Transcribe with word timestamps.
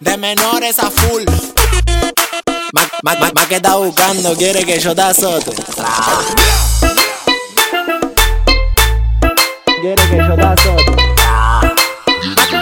de 0.00 0.16
menores 0.16 0.78
a 0.78 0.90
full. 0.90 1.24
Más 3.02 3.46
que 3.48 3.56
está 3.56 3.76
buscando, 3.76 4.36
quiere 4.36 4.64
que 4.64 4.78
yo 4.78 4.94
te 4.94 5.02
azote. 5.02 5.50
Quiere 9.80 10.02
que 10.10 10.16
yo 10.18 10.34
te 10.34 10.42
azote. 10.42 10.96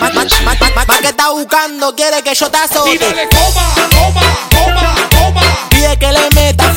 Más 0.00 1.00
que 1.00 1.08
está 1.08 1.30
buscando, 1.30 1.94
quiere 1.94 2.22
que 2.22 2.34
yo 2.34 2.50
te 2.50 2.58
azote. 2.58 2.94
Y 2.94 2.98
dale 2.98 3.28
coma, 3.28 3.74
coma, 3.90 4.22
coma, 4.50 5.08
coma. 5.10 5.68
Pide 5.70 5.98
que 5.98 6.12
le 6.12 6.30
meta 6.34 6.71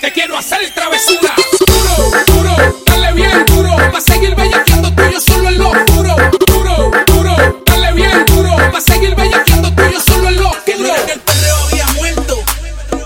te 0.00 0.12
quiero 0.12 0.36
hacer 0.36 0.58
travesura. 0.74 1.34
Duro, 1.66 2.10
duro, 2.26 2.82
dale 2.86 3.12
bien 3.12 3.44
duro. 3.46 3.76
Va 3.76 3.98
a 3.98 4.00
seguir 4.00 4.34
bellaqueando 4.34 4.92
tuyo 4.94 5.20
solo 5.20 5.48
en 5.48 5.58
lo 5.58 5.70
oscuro. 5.70 6.16
Duro, 6.46 6.90
duro, 7.06 7.62
dale 7.66 7.92
bien 7.92 8.24
duro. 8.26 8.50
Va 8.56 8.78
a 8.78 8.80
seguir 8.80 9.14
bellaqueando 9.14 9.72
tuyo 9.74 10.00
solo 10.00 10.28
en 10.28 10.36
lo 10.36 10.50
Que 10.64 10.76
no 10.76 10.84
oscuro. 10.84 10.94
era 10.94 11.06
que 11.06 11.12
el 11.12 11.20
perreo 11.20 11.56
había 11.70 11.86
muerto. 11.94 12.38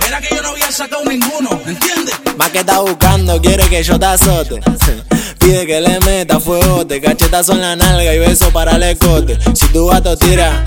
Era 0.06 0.20
que 0.20 0.34
yo 0.34 0.42
no 0.42 0.48
había 0.50 0.70
sacado 0.72 1.04
ninguno, 1.04 1.60
¿entiendes? 1.66 2.14
Más 2.36 2.50
que 2.50 2.58
está 2.58 2.80
buscando, 2.80 3.40
quiere 3.40 3.68
que 3.68 3.82
yo 3.82 3.98
te 3.98 4.06
azote. 4.06 4.60
Pide 5.38 5.66
que 5.66 5.80
le 5.80 5.98
meta 6.00 6.38
fuegote, 6.40 7.00
cachetazo 7.00 7.52
en 7.52 7.60
la 7.62 7.76
nalga 7.76 8.14
y 8.14 8.18
beso 8.18 8.50
para 8.50 8.76
el 8.76 8.82
escote. 8.84 9.38
Si 9.54 9.66
tu 9.68 9.86
gato 9.88 10.16
tira. 10.16 10.62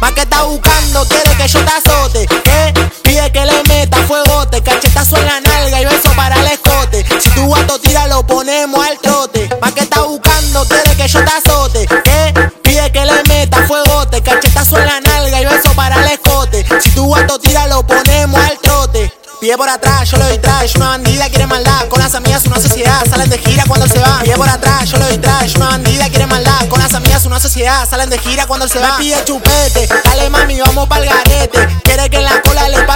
Más 0.00 0.12
que 0.12 0.20
está 0.22 0.42
buscando, 0.44 1.06
quiere 1.08 1.30
que 1.36 1.48
yo 1.48 1.60
te 1.64 1.72
azote. 1.72 2.26
¿Qué? 2.44 2.65
Cachetazo 5.06 5.18
en 5.18 5.26
la 5.26 5.40
nalga 5.40 5.80
y 5.80 5.84
beso 5.84 6.10
para 6.16 6.40
el 6.40 6.46
escote. 6.46 7.04
Si 7.20 7.30
tu 7.30 7.50
gato 7.52 7.78
tira, 7.78 8.06
lo 8.08 8.26
ponemos 8.26 8.84
al 8.86 8.98
trote. 8.98 9.48
Más 9.60 9.72
que 9.72 9.80
está 9.80 10.02
buscando, 10.02 10.64
quiere 10.66 10.96
que 10.96 11.08
yo 11.08 11.24
te 11.24 11.30
azote. 11.30 11.86
¿Qué? 12.04 12.50
Pide 12.62 12.92
que 12.92 13.04
le 13.04 13.22
meta 13.28 13.66
fuegote, 13.66 14.22
cachetazo 14.22 14.78
en 14.78 14.86
la 14.86 15.00
nalga 15.00 15.40
y 15.40 15.44
beso 15.44 15.72
para 15.74 16.02
el 16.02 16.12
escote. 16.12 16.64
Si 16.80 16.90
tu 16.90 17.10
gato 17.12 17.38
tira, 17.38 17.66
lo 17.68 17.86
ponemos 17.86 18.40
al 18.40 18.58
trote. 18.58 19.12
Pide 19.40 19.56
por 19.58 19.68
atrás, 19.68 20.10
yo 20.10 20.16
lo 20.16 20.24
doy 20.24 20.38
trash, 20.38 20.76
una 20.76 20.88
bandida 20.88 21.28
quiere 21.28 21.46
maldad, 21.46 21.88
con 21.88 22.00
las 22.00 22.14
amigas 22.14 22.46
una 22.46 22.58
sociedad, 22.58 23.04
salen 23.08 23.28
de 23.28 23.36
gira 23.36 23.64
cuando 23.68 23.86
se 23.86 23.98
va. 23.98 24.20
Pide 24.24 24.34
por 24.34 24.48
atrás, 24.48 24.90
yo 24.90 24.96
lo 24.96 25.04
doy 25.04 25.18
trash, 25.18 25.56
una 25.56 25.68
bandida 25.68 26.08
quiere 26.08 26.26
maldad, 26.26 26.66
con 26.68 26.80
las 26.80 26.94
amigas 26.94 27.26
una 27.26 27.38
sociedad, 27.38 27.86
salen 27.86 28.08
de 28.08 28.18
gira 28.18 28.46
cuando 28.46 28.66
se 28.66 28.78
va. 28.78 28.92
Me 28.96 29.04
pide 29.04 29.22
chupete, 29.24 29.88
dale 30.04 30.30
mami, 30.30 30.58
vamos 30.58 30.88
pa'l 30.88 31.04
garete. 31.04 31.68
Quiere 31.84 32.08
que 32.08 32.16
en 32.16 32.24
la 32.24 32.40
cola 32.40 32.66
le 32.68 32.82
pase 32.84 32.95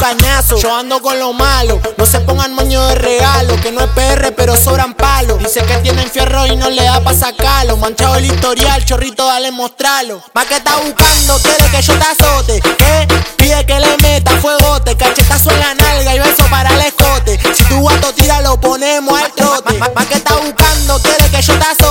cañazo. 0.00 0.56
Yo 0.56 0.74
ando 0.74 1.00
con 1.00 1.18
lo 1.18 1.32
malo, 1.32 1.80
no 1.96 2.06
se 2.06 2.20
pongan 2.20 2.54
moño 2.54 2.82
de 2.88 2.94
regalo, 2.96 3.54
que 3.60 3.70
no 3.70 3.82
es 3.82 3.90
PR 3.90 4.32
pero 4.34 4.56
sobran 4.56 4.94
palos. 4.94 5.38
Dice 5.38 5.62
que 5.62 5.76
tienen 5.78 6.10
fierro 6.10 6.46
y 6.46 6.56
no 6.56 6.70
le 6.70 6.82
da 6.82 7.00
pa' 7.00 7.14
sacarlo. 7.14 7.76
Manchado 7.76 8.16
el 8.16 8.24
historial, 8.24 8.84
chorrito, 8.84 9.26
dale 9.26 9.50
mostrarlo. 9.52 10.22
Más 10.32 10.46
que 10.46 10.56
está 10.56 10.76
buscando, 10.76 11.38
quiere 11.42 11.70
que 11.70 11.82
yo 11.82 11.94
te 11.98 12.04
azote. 12.04 12.60
¿Qué? 12.78 13.08
Pide 13.36 13.66
que 13.66 13.78
le 13.78 13.96
meta 13.98 14.32
fuegote, 14.40 14.96
cachetazo 14.96 15.50
en 15.50 15.60
la 15.60 15.74
nalga 15.74 16.14
y 16.14 16.18
beso 16.18 16.44
para 16.50 16.70
el 16.74 16.80
escote. 16.80 17.38
Si 17.54 17.64
tu 17.64 17.84
gato 17.86 18.12
tira, 18.14 18.40
lo 18.40 18.58
ponemos 18.58 19.20
al 19.20 19.30
trote. 19.32 19.78
Más 19.78 20.06
que 20.06 20.14
está 20.14 20.34
buscando, 20.36 20.98
quiere 21.02 21.30
que 21.30 21.42
yo 21.42 21.58
te 21.58 21.66
azote. 21.66 21.89